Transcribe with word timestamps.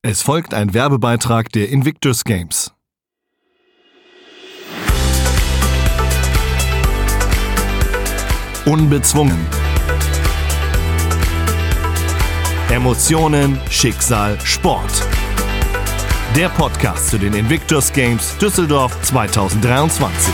Es 0.00 0.22
folgt 0.22 0.54
ein 0.54 0.74
Werbebeitrag 0.74 1.50
der 1.50 1.70
Invictus 1.70 2.22
Games. 2.22 2.72
Unbezwungen. 8.64 9.44
Emotionen, 12.70 13.58
Schicksal, 13.70 14.38
Sport. 14.44 15.04
Der 16.36 16.48
Podcast 16.50 17.08
zu 17.08 17.18
den 17.18 17.34
Invictus 17.34 17.92
Games 17.92 18.38
Düsseldorf 18.38 19.02
2023. 19.02 20.32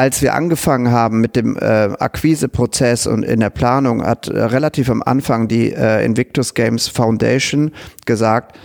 als 0.00 0.22
wir 0.22 0.32
angefangen 0.32 0.90
haben 0.92 1.20
mit 1.20 1.36
dem 1.36 1.58
äh, 1.58 1.90
Akquiseprozess 1.98 3.06
und 3.06 3.22
in 3.22 3.40
der 3.40 3.50
Planung, 3.50 4.02
hat 4.02 4.28
äh, 4.28 4.40
relativ 4.44 4.88
am 4.88 5.02
Anfang 5.02 5.46
die 5.46 5.74
äh, 5.74 6.02
Invictus 6.02 6.54
Games 6.54 6.88
Foundation 6.88 7.72
gesagt, 8.06 8.56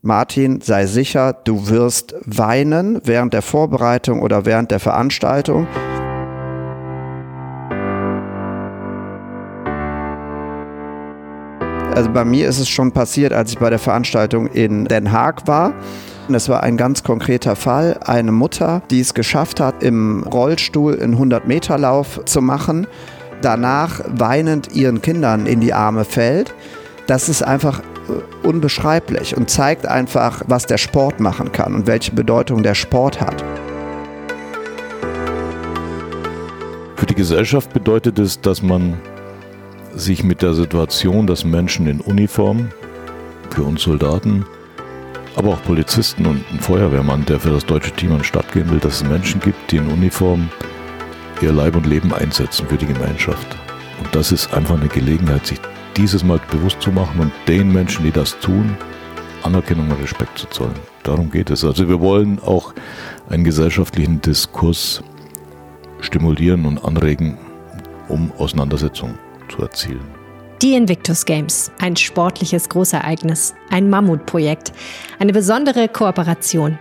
Martin, 0.00 0.60
sei 0.60 0.86
sicher, 0.86 1.32
du 1.32 1.68
wirst 1.68 2.14
weinen 2.24 3.00
während 3.02 3.34
der 3.34 3.42
Vorbereitung 3.42 4.22
oder 4.22 4.46
während 4.46 4.70
der 4.70 4.78
Veranstaltung. 4.78 5.66
Also 11.96 12.12
bei 12.12 12.24
mir 12.24 12.46
ist 12.46 12.60
es 12.60 12.68
schon 12.68 12.92
passiert, 12.92 13.32
als 13.32 13.50
ich 13.50 13.58
bei 13.58 13.70
der 13.70 13.80
Veranstaltung 13.80 14.46
in 14.46 14.84
Den 14.84 15.10
Haag 15.10 15.48
war. 15.48 15.74
Es 16.30 16.48
war 16.48 16.62
ein 16.62 16.76
ganz 16.76 17.02
konkreter 17.02 17.56
Fall. 17.56 17.98
Eine 18.04 18.32
Mutter, 18.32 18.82
die 18.90 19.00
es 19.00 19.12
geschafft 19.12 19.58
hat, 19.60 19.82
im 19.82 20.22
Rollstuhl 20.22 21.00
einen 21.00 21.16
100-Meter-Lauf 21.16 22.24
zu 22.24 22.40
machen, 22.40 22.86
danach 23.42 24.00
weinend 24.08 24.74
ihren 24.74 25.02
Kindern 25.02 25.46
in 25.46 25.60
die 25.60 25.74
Arme 25.74 26.04
fällt. 26.04 26.54
Das 27.08 27.28
ist 27.28 27.42
einfach 27.42 27.80
äh, 27.80 28.46
unbeschreiblich 28.46 29.36
und 29.36 29.50
zeigt 29.50 29.86
einfach, 29.86 30.42
was 30.46 30.66
der 30.66 30.78
Sport 30.78 31.18
machen 31.18 31.50
kann 31.50 31.74
und 31.74 31.86
welche 31.86 32.12
Bedeutung 32.12 32.62
der 32.62 32.76
Sport 32.76 33.20
hat. 33.20 33.44
Für 36.96 37.06
die 37.06 37.16
Gesellschaft 37.16 37.72
bedeutet 37.72 38.20
es, 38.20 38.40
dass 38.40 38.62
man 38.62 39.00
sich 39.94 40.22
mit 40.22 40.40
der 40.40 40.54
Situation, 40.54 41.26
dass 41.26 41.44
Menschen 41.44 41.88
in 41.88 42.00
Uniform, 42.00 42.68
für 43.50 43.64
uns 43.64 43.82
Soldaten, 43.82 44.46
aber 45.36 45.50
auch 45.50 45.62
Polizisten 45.62 46.26
und 46.26 46.44
ein 46.52 46.60
Feuerwehrmann, 46.60 47.24
der 47.24 47.40
für 47.40 47.50
das 47.50 47.64
deutsche 47.64 47.92
Team 47.92 48.12
an 48.12 48.18
den 48.18 48.24
Start 48.24 48.52
gehen 48.52 48.70
will, 48.70 48.78
dass 48.78 48.96
es 48.96 49.08
Menschen 49.08 49.40
gibt, 49.40 49.70
die 49.70 49.76
in 49.76 49.86
Uniform 49.88 50.48
ihr 51.40 51.52
Leib 51.52 51.76
und 51.76 51.86
Leben 51.86 52.12
einsetzen 52.14 52.66
für 52.68 52.76
die 52.76 52.86
Gemeinschaft. 52.86 53.46
Und 53.98 54.14
das 54.14 54.32
ist 54.32 54.52
einfach 54.54 54.76
eine 54.76 54.88
Gelegenheit, 54.88 55.46
sich 55.46 55.58
dieses 55.96 56.24
Mal 56.24 56.40
bewusst 56.50 56.80
zu 56.80 56.90
machen 56.90 57.20
und 57.20 57.32
den 57.48 57.72
Menschen, 57.72 58.04
die 58.04 58.12
das 58.12 58.38
tun, 58.40 58.76
Anerkennung 59.42 59.90
und 59.90 60.00
Respekt 60.00 60.38
zu 60.38 60.46
zollen. 60.48 60.78
Darum 61.02 61.30
geht 61.30 61.50
es. 61.50 61.64
Also 61.64 61.88
wir 61.88 62.00
wollen 62.00 62.38
auch 62.40 62.72
einen 63.28 63.44
gesellschaftlichen 63.44 64.20
Diskurs 64.20 65.02
stimulieren 66.00 66.64
und 66.64 66.84
anregen, 66.84 67.38
um 68.08 68.32
Auseinandersetzungen 68.38 69.18
zu 69.48 69.62
erzielen. 69.62 70.21
Die 70.62 70.74
Invictus 70.74 71.24
Games, 71.24 71.72
ein 71.80 71.96
sportliches 71.96 72.68
Großereignis, 72.68 73.52
ein 73.70 73.90
Mammutprojekt, 73.90 74.72
eine 75.18 75.32
besondere 75.32 75.88
Kooperation. 75.88 76.78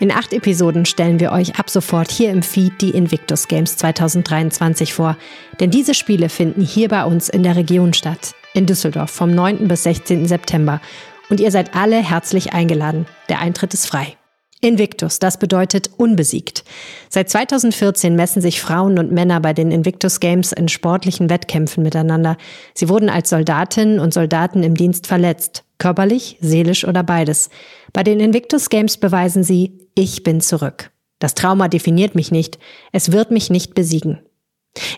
In 0.00 0.10
acht 0.10 0.32
Episoden 0.32 0.84
stellen 0.84 1.20
wir 1.20 1.30
euch 1.30 1.56
ab 1.56 1.70
sofort 1.70 2.10
hier 2.10 2.30
im 2.30 2.42
Feed 2.42 2.80
die 2.80 2.90
Invictus 2.90 3.46
Games 3.46 3.76
2023 3.76 4.92
vor, 4.92 5.16
denn 5.60 5.70
diese 5.70 5.94
Spiele 5.94 6.28
finden 6.28 6.62
hier 6.62 6.88
bei 6.88 7.04
uns 7.04 7.28
in 7.28 7.44
der 7.44 7.54
Region 7.54 7.92
statt, 7.92 8.34
in 8.52 8.66
Düsseldorf 8.66 9.12
vom 9.12 9.32
9. 9.32 9.68
bis 9.68 9.84
16. 9.84 10.26
September. 10.26 10.80
Und 11.28 11.38
ihr 11.38 11.52
seid 11.52 11.76
alle 11.76 11.98
herzlich 12.02 12.52
eingeladen. 12.52 13.06
Der 13.28 13.38
Eintritt 13.38 13.74
ist 13.74 13.86
frei. 13.86 14.16
Invictus, 14.60 15.18
das 15.18 15.38
bedeutet 15.38 15.90
unbesiegt. 15.96 16.64
Seit 17.08 17.30
2014 17.30 18.14
messen 18.14 18.42
sich 18.42 18.60
Frauen 18.60 18.98
und 18.98 19.10
Männer 19.10 19.40
bei 19.40 19.54
den 19.54 19.70
Invictus 19.70 20.20
Games 20.20 20.52
in 20.52 20.68
sportlichen 20.68 21.30
Wettkämpfen 21.30 21.82
miteinander. 21.82 22.36
Sie 22.74 22.88
wurden 22.90 23.08
als 23.08 23.30
Soldatinnen 23.30 24.00
und 24.00 24.12
Soldaten 24.12 24.62
im 24.62 24.76
Dienst 24.76 25.06
verletzt, 25.06 25.64
körperlich, 25.78 26.36
seelisch 26.40 26.86
oder 26.86 27.02
beides. 27.02 27.48
Bei 27.94 28.02
den 28.02 28.20
Invictus 28.20 28.68
Games 28.68 28.98
beweisen 28.98 29.42
sie, 29.42 29.78
ich 29.94 30.22
bin 30.22 30.42
zurück. 30.42 30.90
Das 31.18 31.34
Trauma 31.34 31.68
definiert 31.68 32.14
mich 32.14 32.30
nicht, 32.30 32.58
es 32.92 33.12
wird 33.12 33.30
mich 33.30 33.50
nicht 33.50 33.74
besiegen. 33.74 34.20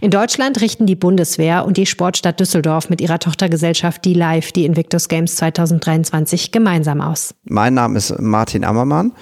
In 0.01 0.11
Deutschland 0.11 0.61
richten 0.61 0.87
die 0.87 0.97
Bundeswehr 0.97 1.65
und 1.65 1.77
die 1.77 1.87
Sportstadt 1.87 2.41
Düsseldorf 2.41 2.91
mit 2.91 3.01
ihrer 3.01 3.19
Tochtergesellschaft 3.19 4.05
Die 4.05 4.15
Live 4.15 4.53
die 4.53 4.65
Invictus 4.65 5.09
Games 5.09 5.37
2023 5.37 6.53
gemeinsam 6.53 7.01
aus. 7.01 7.35
Mein 7.45 7.75
Name 7.75 7.99
ist 7.99 8.19
Martin 8.21 8.65
Ammermann. 8.65 9.13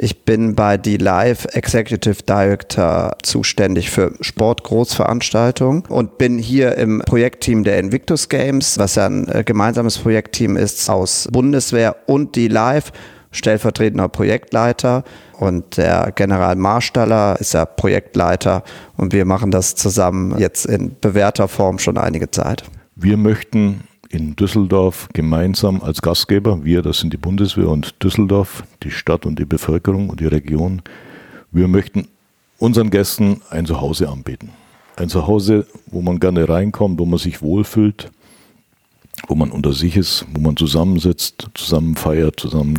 Ich 0.00 0.24
bin 0.24 0.54
bei 0.54 0.76
Die 0.76 0.96
Live 0.96 1.46
Executive 1.54 2.22
Director 2.22 3.16
zuständig 3.24 3.90
für 3.90 4.12
Sportgroßveranstaltungen 4.20 5.82
und 5.88 6.18
bin 6.18 6.38
hier 6.38 6.76
im 6.76 7.02
Projektteam 7.04 7.64
der 7.64 7.80
Invictus 7.80 8.28
Games, 8.28 8.78
was 8.78 8.94
ja 8.94 9.06
ein 9.06 9.26
äh, 9.26 9.42
gemeinsames 9.42 9.98
Projektteam 9.98 10.56
ist 10.56 10.88
aus 10.88 11.28
Bundeswehr 11.32 11.96
und 12.06 12.36
Die 12.36 12.46
Live 12.46 12.92
stellvertretender 13.30 14.08
Projektleiter 14.08 15.04
und 15.38 15.76
der 15.76 16.12
General 16.14 16.56
Marstaller 16.56 17.36
ist 17.40 17.54
ja 17.54 17.64
Projektleiter 17.64 18.62
und 18.96 19.12
wir 19.12 19.24
machen 19.24 19.50
das 19.50 19.74
zusammen 19.74 20.38
jetzt 20.38 20.64
in 20.66 20.96
bewährter 21.00 21.48
Form 21.48 21.78
schon 21.78 21.98
einige 21.98 22.30
Zeit. 22.30 22.64
Wir 22.96 23.16
möchten 23.16 23.82
in 24.08 24.36
Düsseldorf 24.36 25.08
gemeinsam 25.12 25.82
als 25.82 26.00
Gastgeber, 26.00 26.64
wir, 26.64 26.82
das 26.82 26.98
sind 26.98 27.12
die 27.12 27.18
Bundeswehr 27.18 27.68
und 27.68 28.02
Düsseldorf, 28.02 28.64
die 28.82 28.90
Stadt 28.90 29.26
und 29.26 29.38
die 29.38 29.44
Bevölkerung 29.44 30.08
und 30.08 30.20
die 30.20 30.26
Region, 30.26 30.82
wir 31.50 31.68
möchten 31.68 32.08
unseren 32.58 32.90
Gästen 32.90 33.42
ein 33.50 33.66
Zuhause 33.66 34.08
anbieten. 34.08 34.50
Ein 34.96 35.08
Zuhause, 35.08 35.66
wo 35.86 36.00
man 36.02 36.18
gerne 36.18 36.48
reinkommt, 36.48 36.98
wo 36.98 37.06
man 37.06 37.18
sich 37.18 37.40
wohlfühlt, 37.40 38.10
wo 39.26 39.34
man 39.34 39.50
unter 39.50 39.72
sich 39.72 39.96
ist, 39.96 40.24
wo 40.32 40.40
man 40.40 40.56
zusammensitzt, 40.56 41.48
zusammen 41.54 41.96
feiert, 41.96 42.40
zusammen 42.40 42.76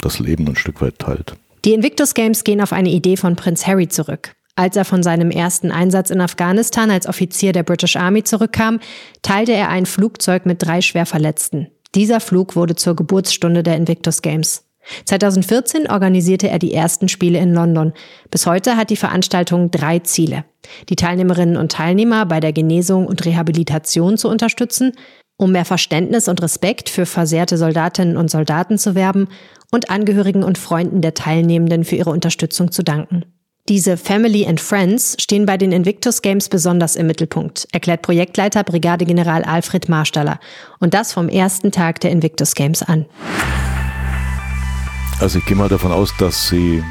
das 0.00 0.18
Leben 0.18 0.48
ein 0.48 0.56
Stück 0.56 0.80
weit 0.80 0.98
teilt. 0.98 1.34
Die 1.64 1.74
Invictus 1.74 2.14
Games 2.14 2.44
gehen 2.44 2.60
auf 2.60 2.72
eine 2.72 2.90
Idee 2.90 3.16
von 3.16 3.36
Prinz 3.36 3.66
Harry 3.66 3.88
zurück. 3.88 4.32
Als 4.56 4.76
er 4.76 4.84
von 4.84 5.02
seinem 5.02 5.30
ersten 5.30 5.70
Einsatz 5.70 6.10
in 6.10 6.20
Afghanistan 6.20 6.90
als 6.90 7.06
Offizier 7.06 7.52
der 7.52 7.62
British 7.62 7.96
Army 7.96 8.24
zurückkam, 8.24 8.80
teilte 9.22 9.52
er 9.52 9.68
ein 9.68 9.86
Flugzeug 9.86 10.46
mit 10.46 10.62
drei 10.62 10.80
Schwerverletzten. 10.80 11.68
Dieser 11.94 12.20
Flug 12.20 12.56
wurde 12.56 12.76
zur 12.76 12.94
Geburtsstunde 12.96 13.62
der 13.62 13.76
Invictus 13.76 14.22
Games. 14.22 14.64
2014 15.04 15.90
organisierte 15.90 16.48
er 16.48 16.58
die 16.58 16.74
ersten 16.74 17.08
Spiele 17.08 17.38
in 17.38 17.52
London. 17.52 17.92
Bis 18.30 18.46
heute 18.46 18.76
hat 18.76 18.90
die 18.90 18.96
Veranstaltung 18.96 19.70
drei 19.70 19.98
Ziele. 20.00 20.44
Die 20.88 20.96
Teilnehmerinnen 20.96 21.56
und 21.56 21.72
Teilnehmer 21.72 22.26
bei 22.26 22.40
der 22.40 22.52
Genesung 22.52 23.06
und 23.06 23.24
Rehabilitation 23.24 24.18
zu 24.18 24.28
unterstützen, 24.28 24.92
um 25.36 25.52
mehr 25.52 25.64
Verständnis 25.64 26.28
und 26.28 26.42
Respekt 26.42 26.90
für 26.90 27.06
versehrte 27.06 27.56
Soldatinnen 27.56 28.16
und 28.16 28.30
Soldaten 28.30 28.76
zu 28.76 28.94
werben 28.94 29.28
und 29.70 29.88
Angehörigen 29.88 30.42
und 30.42 30.58
Freunden 30.58 31.00
der 31.00 31.14
Teilnehmenden 31.14 31.84
für 31.84 31.96
ihre 31.96 32.10
Unterstützung 32.10 32.72
zu 32.72 32.82
danken. 32.82 33.24
Diese 33.68 33.96
Family 33.96 34.46
and 34.46 34.60
Friends 34.60 35.16
stehen 35.20 35.46
bei 35.46 35.56
den 35.56 35.70
Invictus 35.70 36.22
Games 36.22 36.48
besonders 36.48 36.96
im 36.96 37.06
Mittelpunkt, 37.06 37.68
erklärt 37.72 38.02
Projektleiter 38.02 38.64
Brigadegeneral 38.64 39.44
Alfred 39.44 39.88
Marstaller. 39.88 40.40
Und 40.80 40.92
das 40.92 41.12
vom 41.12 41.28
ersten 41.28 41.70
Tag 41.70 42.00
der 42.00 42.10
Invictus 42.10 42.54
Games 42.54 42.82
an. 42.82 43.06
Also 45.20 45.38
ich 45.38 45.44
gehe 45.44 45.56
mal 45.56 45.68
davon 45.68 45.92
aus, 45.92 46.14
dass 46.16 46.48
Sie 46.48 46.82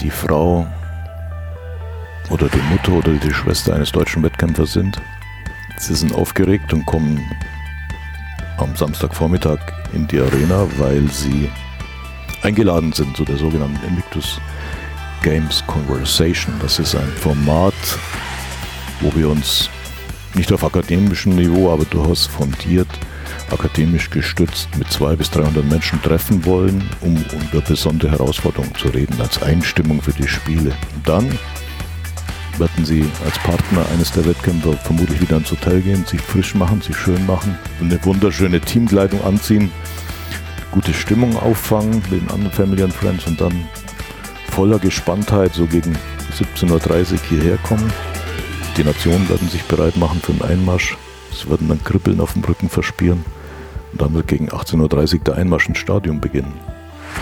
die 0.00 0.10
Frau 0.10 0.66
oder 2.28 2.48
die 2.50 2.60
Mutter 2.70 2.92
oder 2.92 3.12
die 3.12 3.32
Schwester 3.32 3.74
eines 3.74 3.90
deutschen 3.90 4.22
Wettkämpfers 4.22 4.74
sind. 4.74 5.00
Sie 5.78 5.94
sind 5.94 6.14
aufgeregt 6.14 6.74
und 6.74 6.84
kommen 6.84 7.20
am 8.58 8.76
Samstagvormittag 8.76 9.60
in 9.94 10.06
die 10.08 10.20
Arena, 10.20 10.66
weil 10.76 11.10
sie 11.10 11.50
eingeladen 12.42 12.92
sind 12.92 13.16
zu 13.16 13.24
der 13.24 13.38
sogenannten 13.38 13.84
Invictus 13.86 14.38
Games 15.22 15.64
Conversation. 15.66 16.54
Das 16.60 16.78
ist 16.78 16.94
ein 16.94 17.12
Format, 17.16 17.74
wo 19.00 19.14
wir 19.14 19.30
uns 19.30 19.70
nicht 20.34 20.52
auf 20.52 20.64
akademischem 20.64 21.34
Niveau, 21.34 21.72
aber 21.72 21.86
durchaus 21.86 22.26
fundiert, 22.26 22.88
akademisch 23.52 24.10
gestützt 24.10 24.68
mit 24.78 24.90
200 24.90 25.18
bis 25.18 25.30
300 25.30 25.64
Menschen 25.70 26.00
treffen 26.02 26.44
wollen, 26.44 26.88
um 27.00 27.16
über 27.16 27.60
besondere 27.60 28.12
Herausforderungen 28.12 28.74
zu 28.74 28.88
reden, 28.88 29.20
als 29.20 29.42
Einstimmung 29.42 30.00
für 30.02 30.12
die 30.12 30.28
Spiele. 30.28 30.72
Und 30.94 31.08
dann 31.08 31.38
werden 32.58 32.84
sie 32.84 33.04
als 33.24 33.38
Partner 33.38 33.84
eines 33.92 34.12
der 34.12 34.24
Wettkämpfer 34.26 34.72
vermutlich 34.74 35.20
wieder 35.20 35.36
ins 35.36 35.50
Hotel 35.50 35.80
gehen, 35.80 36.04
sich 36.04 36.20
frisch 36.20 36.54
machen, 36.54 36.80
sich 36.80 36.96
schön 36.96 37.24
machen, 37.26 37.56
eine 37.80 38.02
wunderschöne 38.04 38.60
Teamkleidung 38.60 39.22
anziehen, 39.24 39.70
gute 40.70 40.92
Stimmung 40.94 41.36
auffangen 41.36 42.02
mit 42.10 42.22
den 42.22 42.30
anderen 42.30 42.52
Family 42.52 42.82
and 42.82 42.94
Friends 42.94 43.26
und 43.26 43.40
dann 43.40 43.68
voller 44.50 44.78
Gespanntheit 44.78 45.54
so 45.54 45.66
gegen 45.66 45.96
17.30 46.38 47.12
Uhr 47.12 47.18
hierher 47.28 47.56
kommen. 47.58 47.92
Die 48.76 48.84
Nationen 48.84 49.28
werden 49.28 49.48
sich 49.48 49.62
bereit 49.64 49.96
machen 49.96 50.20
für 50.22 50.32
den 50.32 50.42
Einmarsch. 50.42 50.96
Sie 51.32 51.48
werden 51.48 51.68
dann 51.68 51.82
Kribbeln 51.84 52.20
auf 52.20 52.34
dem 52.34 52.44
Rücken 52.44 52.68
verspüren. 52.68 53.24
Und 53.92 54.02
dann 54.02 54.14
wird 54.14 54.28
gegen 54.28 54.50
18.30 54.50 55.14
Uhr 55.14 55.20
der 55.24 55.36
Einmarsch 55.36 55.68
ins 55.68 55.78
Stadion 55.78 56.20
beginnen. 56.20 56.52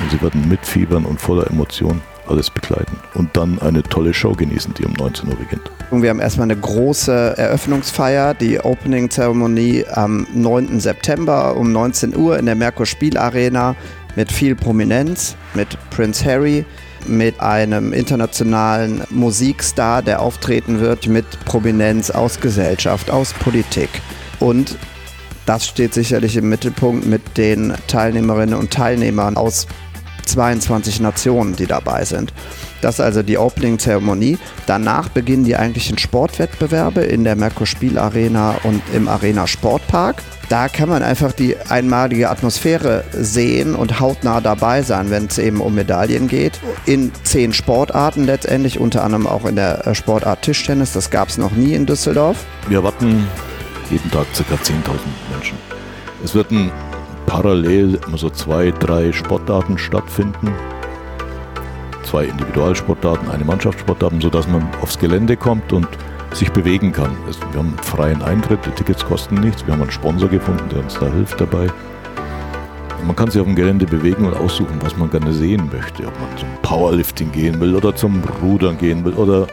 Und 0.00 0.10
Sie 0.10 0.22
werden 0.22 0.48
mitfiebern 0.48 1.04
und 1.04 1.20
voller 1.20 1.46
Emotion 1.48 2.00
alles 2.30 2.48
begleiten 2.48 2.96
und 3.14 3.36
dann 3.36 3.60
eine 3.60 3.82
tolle 3.82 4.14
Show 4.14 4.32
genießen, 4.32 4.72
die 4.74 4.84
um 4.84 4.92
19 4.92 5.28
Uhr 5.28 5.36
beginnt. 5.36 5.70
Wir 5.90 6.10
haben 6.10 6.20
erstmal 6.20 6.44
eine 6.44 6.56
große 6.56 7.34
Eröffnungsfeier, 7.36 8.34
die 8.34 8.60
Opening-Zeremonie 8.60 9.84
am 9.92 10.26
9. 10.32 10.78
September 10.80 11.56
um 11.56 11.72
19 11.72 12.16
Uhr 12.16 12.38
in 12.38 12.46
der 12.46 12.54
Merkur 12.54 12.86
Spielarena 12.86 13.74
mit 14.16 14.30
viel 14.30 14.54
Prominenz, 14.54 15.36
mit 15.54 15.76
Prince 15.90 16.24
Harry, 16.24 16.64
mit 17.06 17.40
einem 17.40 17.92
internationalen 17.92 19.02
Musikstar, 19.10 20.02
der 20.02 20.20
auftreten 20.20 20.80
wird, 20.80 21.08
mit 21.08 21.26
Prominenz 21.44 22.10
aus 22.10 22.40
Gesellschaft, 22.40 23.10
aus 23.10 23.32
Politik. 23.32 23.88
Und 24.38 24.76
das 25.50 25.66
steht 25.66 25.94
sicherlich 25.94 26.36
im 26.36 26.48
Mittelpunkt 26.48 27.06
mit 27.06 27.36
den 27.36 27.74
Teilnehmerinnen 27.88 28.54
und 28.54 28.70
Teilnehmern 28.70 29.36
aus 29.36 29.66
22 30.24 31.00
Nationen, 31.00 31.56
die 31.56 31.66
dabei 31.66 32.04
sind. 32.04 32.32
Das 32.82 32.94
ist 32.94 33.00
also 33.00 33.24
die 33.24 33.36
Opening-Zeremonie. 33.36 34.38
Danach 34.66 35.08
beginnen 35.08 35.42
die 35.42 35.56
eigentlichen 35.56 35.98
Sportwettbewerbe 35.98 37.00
in 37.00 37.24
der 37.24 37.34
Merkur 37.34 37.66
Spielarena 37.66 38.60
und 38.62 38.80
im 38.94 39.08
Arena 39.08 39.48
Sportpark. 39.48 40.22
Da 40.48 40.68
kann 40.68 40.88
man 40.88 41.02
einfach 41.02 41.32
die 41.32 41.56
einmalige 41.68 42.30
Atmosphäre 42.30 43.02
sehen 43.10 43.74
und 43.74 43.98
hautnah 43.98 44.40
dabei 44.40 44.82
sein, 44.82 45.10
wenn 45.10 45.26
es 45.26 45.38
eben 45.38 45.60
um 45.60 45.74
Medaillen 45.74 46.28
geht. 46.28 46.60
In 46.86 47.10
zehn 47.24 47.52
Sportarten 47.52 48.24
letztendlich, 48.24 48.78
unter 48.78 49.02
anderem 49.02 49.26
auch 49.26 49.46
in 49.46 49.56
der 49.56 49.84
äh, 49.84 49.96
Sportart 49.96 50.42
Tischtennis. 50.42 50.92
Das 50.92 51.10
gab 51.10 51.28
es 51.28 51.38
noch 51.38 51.50
nie 51.50 51.74
in 51.74 51.86
Düsseldorf. 51.86 52.44
Wir 52.68 52.78
erwarten 52.78 53.26
jeden 53.90 54.10
Tag 54.10 54.26
ca. 54.32 54.54
10.000 54.54 54.72
Menschen. 55.32 55.58
Es 56.22 56.34
wird 56.34 56.50
ein 56.50 56.70
parallel 57.26 58.00
so 58.16 58.30
zwei, 58.30 58.70
drei 58.70 59.12
Sportarten 59.12 59.78
stattfinden. 59.78 60.52
Zwei 62.02 62.24
Individualsportarten, 62.24 63.30
eine 63.30 63.44
Mannschaftssportarten, 63.44 64.20
sodass 64.20 64.48
man 64.48 64.66
aufs 64.80 64.98
Gelände 64.98 65.36
kommt 65.36 65.72
und 65.72 65.86
sich 66.32 66.50
bewegen 66.52 66.92
kann. 66.92 67.16
Wir 67.52 67.58
haben 67.58 67.76
freien 67.82 68.22
Eintritt, 68.22 68.64
die 68.66 68.70
Tickets 68.70 69.04
kosten 69.04 69.36
nichts. 69.36 69.66
Wir 69.66 69.74
haben 69.74 69.82
einen 69.82 69.90
Sponsor 69.90 70.28
gefunden, 70.28 70.68
der 70.70 70.80
uns 70.80 70.98
da 70.98 71.06
hilft 71.06 71.40
dabei. 71.40 71.68
Man 73.06 73.16
kann 73.16 73.30
sich 73.30 73.40
auf 73.40 73.46
dem 73.46 73.56
Gelände 73.56 73.86
bewegen 73.86 74.26
und 74.26 74.36
aussuchen, 74.36 74.78
was 74.80 74.96
man 74.96 75.10
gerne 75.10 75.32
sehen 75.32 75.70
möchte. 75.72 76.06
Ob 76.06 76.20
man 76.20 76.36
zum 76.36 76.48
Powerlifting 76.62 77.32
gehen 77.32 77.60
will 77.60 77.74
oder 77.74 77.94
zum 77.94 78.22
Rudern 78.42 78.76
gehen 78.76 79.04
will 79.04 79.14
oder 79.14 79.46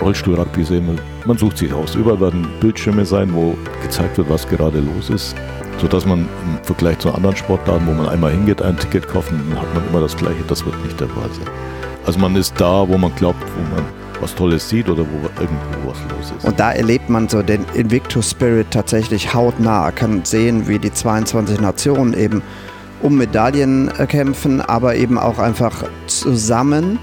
Rollstuhl-Rugby 0.00 0.64
sehen. 0.64 0.98
Man 1.24 1.38
sucht 1.38 1.58
sich 1.58 1.72
aus. 1.72 1.94
Überall 1.94 2.20
werden 2.20 2.46
Bildschirme 2.60 3.04
sein, 3.04 3.32
wo 3.32 3.56
gezeigt 3.82 4.18
wird, 4.18 4.30
was 4.30 4.48
gerade 4.48 4.80
los 4.80 5.10
ist 5.10 5.36
sodass 5.80 6.04
man 6.06 6.20
im 6.20 6.64
Vergleich 6.64 6.98
zu 6.98 7.12
anderen 7.12 7.36
Sportarten, 7.36 7.86
wo 7.86 7.92
man 7.92 8.08
einmal 8.08 8.32
hingeht, 8.32 8.62
ein 8.62 8.76
Ticket 8.76 9.08
kaufen, 9.08 9.40
dann 9.48 9.60
hat 9.60 9.74
man 9.74 9.86
immer 9.88 10.00
das 10.00 10.16
gleiche, 10.16 10.42
das 10.48 10.64
wird 10.64 10.76
nicht 10.84 10.98
der 11.00 11.08
Fall 11.08 11.30
sein. 11.32 11.48
Also 12.06 12.18
man 12.18 12.34
ist 12.36 12.54
da, 12.58 12.88
wo 12.88 12.98
man 12.98 13.14
glaubt, 13.14 13.42
wo 13.56 13.74
man 13.74 13.84
was 14.20 14.34
Tolles 14.34 14.68
sieht 14.68 14.88
oder 14.88 15.02
wo 15.02 15.40
irgendwo 15.40 15.90
was 15.90 15.98
los 16.10 16.32
ist. 16.36 16.44
Und 16.44 16.58
da 16.58 16.72
erlebt 16.72 17.08
man 17.08 17.28
so 17.28 17.42
den 17.42 17.64
Invictus 17.74 18.30
Spirit 18.30 18.66
tatsächlich 18.70 19.32
hautnah, 19.32 19.92
kann 19.92 20.24
sehen, 20.24 20.66
wie 20.66 20.78
die 20.78 20.92
22 20.92 21.60
Nationen 21.60 22.14
eben 22.14 22.42
um 23.00 23.16
Medaillen 23.16 23.92
kämpfen, 24.08 24.60
aber 24.60 24.96
eben 24.96 25.18
auch 25.18 25.38
einfach 25.38 25.84
zusammen 26.08 26.98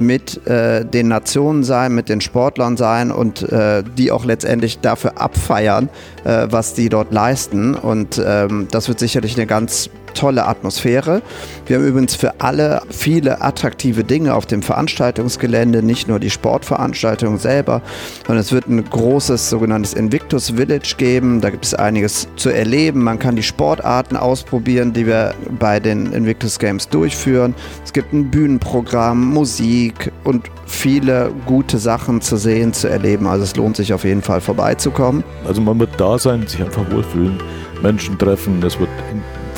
mit 0.00 0.46
äh, 0.46 0.84
den 0.84 1.08
Nationen 1.08 1.64
sein, 1.64 1.94
mit 1.94 2.08
den 2.08 2.20
Sportlern 2.20 2.76
sein 2.76 3.10
und 3.10 3.42
äh, 3.42 3.82
die 3.98 4.10
auch 4.10 4.24
letztendlich 4.24 4.80
dafür 4.80 5.20
abfeiern, 5.20 5.88
äh, 6.24 6.46
was 6.50 6.74
die 6.74 6.88
dort 6.88 7.12
leisten. 7.12 7.74
Und 7.74 8.20
ähm, 8.24 8.68
das 8.70 8.88
wird 8.88 8.98
sicherlich 8.98 9.36
eine 9.36 9.46
ganz 9.46 9.90
tolle 10.14 10.46
Atmosphäre. 10.46 11.22
Wir 11.66 11.76
haben 11.76 11.86
übrigens 11.86 12.14
für 12.14 12.40
alle 12.40 12.82
viele 12.90 13.40
attraktive 13.42 14.04
Dinge 14.04 14.34
auf 14.34 14.46
dem 14.46 14.62
Veranstaltungsgelände, 14.62 15.82
nicht 15.82 16.08
nur 16.08 16.18
die 16.18 16.30
Sportveranstaltung 16.30 17.38
selber, 17.38 17.82
sondern 18.26 18.40
es 18.40 18.52
wird 18.52 18.68
ein 18.68 18.84
großes 18.84 19.50
sogenanntes 19.50 19.94
Invictus 19.94 20.50
Village 20.50 20.94
geben. 20.96 21.40
Da 21.40 21.50
gibt 21.50 21.64
es 21.64 21.74
einiges 21.74 22.28
zu 22.36 22.50
erleben. 22.50 23.02
Man 23.02 23.18
kann 23.18 23.36
die 23.36 23.42
Sportarten 23.42 24.16
ausprobieren, 24.16 24.92
die 24.92 25.06
wir 25.06 25.34
bei 25.58 25.80
den 25.80 26.12
Invictus 26.12 26.58
Games 26.58 26.88
durchführen. 26.88 27.54
Es 27.84 27.92
gibt 27.92 28.12
ein 28.12 28.30
Bühnenprogramm, 28.30 29.32
Musik 29.32 30.12
und 30.24 30.50
viele 30.66 31.32
gute 31.46 31.78
Sachen 31.78 32.20
zu 32.20 32.36
sehen, 32.36 32.72
zu 32.72 32.88
erleben. 32.88 33.26
Also 33.26 33.44
es 33.44 33.56
lohnt 33.56 33.76
sich 33.76 33.92
auf 33.92 34.04
jeden 34.04 34.22
Fall 34.22 34.40
vorbeizukommen. 34.40 35.24
Also 35.46 35.60
man 35.60 35.78
wird 35.78 35.90
da 35.98 36.18
sein, 36.18 36.46
sich 36.46 36.62
einfach 36.62 36.90
wohlfühlen, 36.90 37.38
Menschen 37.82 38.18
treffen. 38.18 38.62
Es 38.62 38.78
wird 38.78 38.90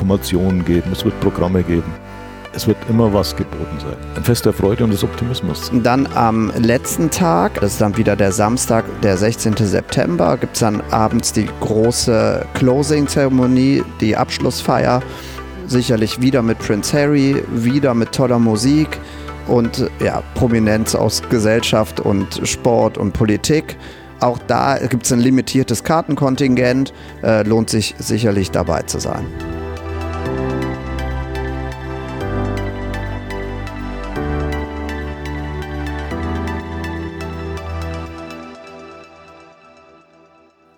Informationen 0.02 0.64
geben, 0.64 0.90
es 0.90 1.04
wird 1.04 1.18
Programme 1.20 1.62
geben. 1.62 1.92
Es 2.54 2.66
wird 2.66 2.76
immer 2.90 3.14
was 3.14 3.34
geboten 3.34 3.78
sein. 3.78 3.96
Ein 4.16 4.24
Fest 4.24 4.44
der 4.44 4.52
Freude 4.52 4.84
und 4.84 4.90
des 4.90 5.02
Optimismus. 5.04 5.70
Dann 5.82 6.06
am 6.14 6.52
letzten 6.58 7.08
Tag, 7.08 7.54
das 7.60 7.74
ist 7.74 7.80
dann 7.80 7.96
wieder 7.96 8.14
der 8.14 8.30
Samstag, 8.32 8.84
der 9.00 9.16
16. 9.16 9.56
September, 9.56 10.36
gibt 10.36 10.54
es 10.54 10.60
dann 10.60 10.82
abends 10.90 11.32
die 11.32 11.48
große 11.60 12.44
Closing-Zeremonie, 12.54 13.84
die 14.00 14.16
Abschlussfeier. 14.16 15.02
Sicherlich 15.66 16.20
wieder 16.20 16.42
mit 16.42 16.58
Prince 16.58 16.94
Harry, 16.94 17.42
wieder 17.54 17.94
mit 17.94 18.12
toller 18.12 18.38
Musik 18.38 18.98
und 19.46 19.88
ja, 20.04 20.22
Prominenz 20.34 20.94
aus 20.94 21.22
Gesellschaft 21.30 22.00
und 22.00 22.46
Sport 22.46 22.98
und 22.98 23.12
Politik. 23.12 23.78
Auch 24.20 24.38
da 24.46 24.76
gibt 24.78 25.06
es 25.06 25.12
ein 25.12 25.20
limitiertes 25.20 25.84
Kartenkontingent, 25.84 26.92
äh, 27.22 27.44
lohnt 27.44 27.70
sich 27.70 27.94
sicherlich 27.98 28.50
dabei 28.50 28.82
zu 28.82 28.98
sein. 28.98 29.24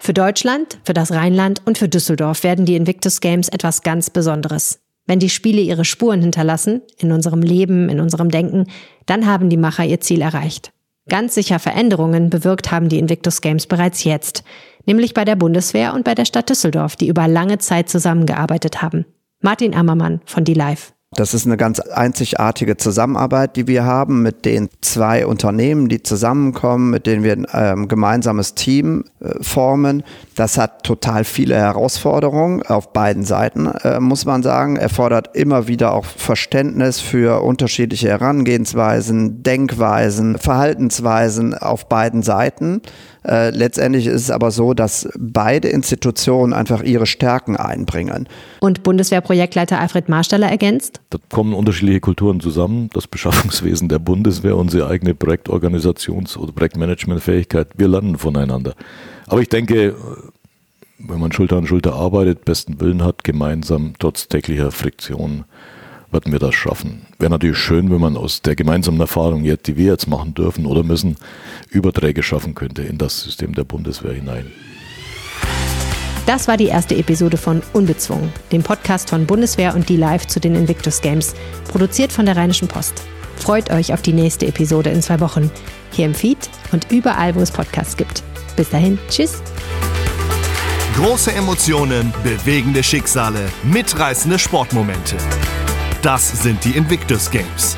Für 0.05 0.13
Deutschland, 0.13 0.77
für 0.85 0.93
das 0.93 1.13
Rheinland 1.13 1.63
und 1.65 1.79
für 1.79 1.89
Düsseldorf 1.89 2.43
werden 2.43 2.67
die 2.67 2.77
Invictus 2.77 3.23
Games 3.23 3.49
etwas 3.49 3.81
ganz 3.81 4.11
Besonderes. 4.11 4.81
Wenn 5.07 5.19
die 5.19 5.31
Spiele 5.31 5.63
ihre 5.63 5.87
Spuren 5.87 6.21
hinterlassen, 6.21 6.83
in 6.99 7.11
unserem 7.11 7.41
Leben, 7.41 7.89
in 7.89 8.01
unserem 8.01 8.31
Denken, 8.31 8.67
dann 9.07 9.25
haben 9.25 9.49
die 9.49 9.57
Macher 9.57 9.87
ihr 9.87 10.03
Ziel 10.03 10.21
erreicht. 10.21 10.75
Ganz 11.09 11.35
sicher 11.35 11.59
Veränderungen 11.59 12.29
bewirkt 12.29 12.71
haben 12.71 12.91
die 12.91 12.99
Invictus 12.99 13.41
Games 13.41 13.67
bereits 13.67 14.05
jetzt, 14.05 14.45
nämlich 14.85 15.15
bei 15.15 15.25
der 15.25 15.37
Bundeswehr 15.37 15.95
und 15.95 16.05
bei 16.05 16.15
der 16.15 16.27
Stadt 16.27 16.51
Düsseldorf, 16.51 16.97
die 16.97 17.09
über 17.09 17.27
lange 17.27 17.57
Zeit 17.57 17.89
zusammengearbeitet 17.89 18.83
haben. 18.83 19.07
Martin 19.41 19.75
Ammermann 19.75 20.21
von 20.27 20.45
D-Live. 20.45 20.94
Das 21.17 21.33
ist 21.33 21.47
eine 21.47 21.57
ganz 21.57 21.79
einzigartige 21.79 22.77
Zusammenarbeit, 22.77 23.57
die 23.57 23.69
wir 23.69 23.85
haben 23.85 24.23
mit 24.23 24.45
den 24.45 24.69
zwei 24.81 25.27
Unternehmen, 25.27 25.89
die 25.89 26.03
zusammenkommen, 26.03 26.91
mit 26.91 27.07
denen 27.07 27.23
wir 27.23 27.33
ein 27.33 27.47
ähm, 27.53 27.89
gemeinsames 27.89 28.55
Team 28.55 29.05
äh, 29.21 29.35
formen. 29.41 30.03
Das 30.35 30.59
hat 30.59 30.83
total 30.83 31.25
viele 31.25 31.55
Herausforderungen 31.55 32.63
auf 32.63 32.93
beiden 32.93 33.23
Seiten, 33.23 33.67
äh, 33.67 34.01
muss 34.01 34.25
man 34.25 34.43
sagen. 34.43 34.77
Erfordert 34.77 35.37
immer 35.37 35.69
wieder 35.69 35.95
auch 35.95 36.05
Verständnis 36.05 37.01
für 37.01 37.43
unterschiedliche 37.43 38.09
Herangehensweisen, 38.09 39.43
Denkweisen, 39.45 40.39
Verhaltensweisen 40.39 41.55
auf 41.55 41.89
beiden 41.89 42.23
Seiten. 42.23 42.83
Äh, 43.27 43.51
letztendlich 43.51 44.07
ist 44.07 44.23
es 44.23 44.31
aber 44.31 44.51
so, 44.51 44.75
dass 44.75 45.09
beide 45.19 45.69
Institutionen 45.69 46.53
einfach 46.53 46.83
ihre 46.83 47.07
Stärken 47.07 47.57
einbringen. 47.57 48.29
Und 48.61 48.83
Bundeswehrprojektleiter 48.83 49.79
Alfred 49.79 50.09
Marsteller 50.09 50.49
ergänzt? 50.49 51.01
Da 51.11 51.19
kommen 51.31 51.55
unterschiedliche 51.55 52.01
Kulturen 52.01 52.41
zusammen. 52.41 52.91
Das 52.93 53.07
Beschaffungswesen 53.07 53.89
der 53.89 54.01
Bundeswehr, 54.01 54.57
unsere 54.57 54.89
eigene 54.89 55.13
Projektorganisations- 55.13 56.37
oder 56.37 56.53
Projektmanagementfähigkeit. 56.53 57.69
Wir 57.77 57.89
lernen 57.89 58.19
voneinander. 58.19 58.75
Aber 59.27 59.41
ich 59.41 59.49
denke, 59.49 59.95
wenn 60.99 61.21
man 61.21 61.33
Schulter 61.33 61.57
an 61.57 61.67
Schulter 61.67 61.95
arbeitet, 61.95 62.45
besten 62.45 62.81
Willen 62.81 63.03
hat, 63.03 63.25
gemeinsam 63.25 63.95
trotz 63.99 64.29
täglicher 64.29 64.71
Friktion 64.71 65.45
werden 66.11 66.33
wir 66.33 66.39
das 66.39 66.55
schaffen. 66.55 67.07
Wäre 67.19 67.31
natürlich 67.31 67.59
schön, 67.59 67.91
wenn 67.91 68.01
man 68.01 68.17
aus 68.17 68.41
der 68.41 68.55
gemeinsamen 68.55 69.01
Erfahrung, 69.01 69.43
die 69.43 69.77
wir 69.77 69.87
jetzt 69.87 70.07
machen 70.07 70.35
dürfen 70.35 70.65
oder 70.65 70.83
müssen, 70.83 71.17
Überträge 71.71 72.23
schaffen 72.23 72.55
könnte 72.55 72.83
in 72.83 72.99
das 72.99 73.21
System 73.21 73.55
der 73.55 73.65
Bundeswehr 73.65 74.13
hinein. 74.13 74.53
Das 76.27 76.49
war 76.49 76.57
die 76.57 76.69
erste 76.69 76.97
Episode 76.97 77.37
von 77.37 77.63
Unbezwungen, 77.75 78.33
dem 78.51 78.63
Podcast 78.63 79.11
von 79.11 79.27
Bundeswehr 79.27 79.75
und 79.75 79.91
die 79.91 79.99
Live 79.99 80.27
zu 80.27 80.41
den 80.41 80.55
Invictus 80.55 81.03
Games, 81.03 81.35
produziert 81.69 82.13
von 82.13 82.25
der 82.25 82.37
Rheinischen 82.37 82.67
Post. 82.67 83.03
Freut 83.37 83.71
euch 83.71 83.93
auf 83.93 84.01
die 84.01 84.15
nächste 84.15 84.47
Episode 84.47 84.89
in 84.89 85.03
zwei 85.03 85.21
Wochen, 85.21 85.51
hier 85.91 86.07
im 86.07 86.15
Feed 86.15 86.39
und 86.73 86.91
überall, 86.91 87.35
wo 87.35 87.41
es 87.41 87.51
Podcasts 87.51 87.97
gibt. 87.97 88.24
Bis 88.57 88.71
dahin, 88.71 88.99
tschüss. 89.09 89.43
Große 90.97 91.33
Emotionen, 91.33 92.13
bewegende 92.23 92.83
Schicksale, 92.83 93.51
mitreißende 93.65 94.39
Sportmomente. 94.39 95.17
Das 96.03 96.43
sind 96.43 96.65
die 96.65 96.77
Invictus 96.77 97.31
Games. 97.31 97.77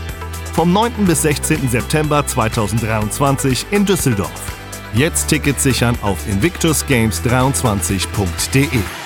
Vom 0.53 0.73
9. 0.73 1.07
bis 1.07 1.23
16. 1.23 1.71
September 1.71 2.27
2023 2.27 3.67
in 3.71 3.87
Düsseldorf. 3.87 4.53
Jetzt 4.95 5.29
Tickets 5.29 5.63
sichern 5.63 5.97
auf 6.03 6.19
invictusgames23.de. 6.29 9.06